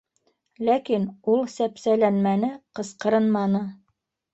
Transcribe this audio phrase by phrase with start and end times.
[0.69, 1.05] Ләкин
[1.35, 3.67] ул сәпсәләнмәне, ҡысҡырынманы.